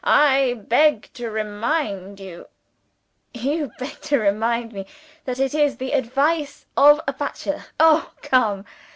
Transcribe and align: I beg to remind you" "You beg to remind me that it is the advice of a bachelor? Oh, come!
I 0.03 0.55
beg 0.65 1.11
to 1.13 1.29
remind 1.29 2.19
you" 2.19 2.47
"You 3.49 3.71
beg 3.77 4.01
to 4.01 4.17
remind 4.17 4.73
me 4.73 4.87
that 5.25 5.39
it 5.39 5.53
is 5.53 5.77
the 5.77 5.91
advice 5.91 6.65
of 6.75 6.99
a 7.07 7.13
bachelor? 7.13 7.65
Oh, 7.79 8.11
come! 8.23 8.65